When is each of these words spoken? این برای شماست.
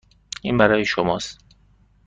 این 0.41 0.57
برای 0.57 0.85
شماست. 0.85 1.39